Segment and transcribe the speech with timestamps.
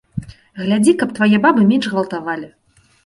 [0.61, 2.49] Глядзі, каб твае бабы менш гвалтавалі.